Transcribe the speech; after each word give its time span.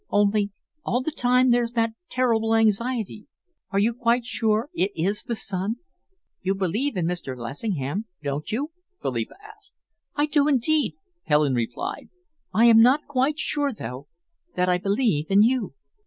Only 0.09 0.49
all 0.83 1.03
the 1.03 1.11
time 1.11 1.51
there's 1.51 1.73
that 1.73 1.91
terrible 2.09 2.55
anxiety 2.55 3.27
are 3.69 3.77
you 3.77 3.93
quite 3.93 4.25
sure 4.25 4.67
it 4.73 4.91
is 4.95 5.21
the 5.21 5.35
sun?" 5.35 5.75
"You 6.41 6.55
believe 6.55 6.97
in 6.97 7.05
Mr. 7.05 7.37
Lessingham, 7.37 8.05
don't 8.23 8.51
you?" 8.51 8.71
Philippa 9.03 9.35
asked. 9.55 9.75
"I 10.15 10.25
do 10.25 10.47
indeed," 10.47 10.95
Helen 11.25 11.53
replied. 11.53 12.09
"I 12.51 12.65
am 12.65 12.81
not 12.81 13.05
quite 13.07 13.37
sure, 13.37 13.71
though, 13.71 14.07
that 14.55 14.67
I 14.67 14.79
believe 14.79 15.27
in 15.29 15.43
you." 15.43 15.75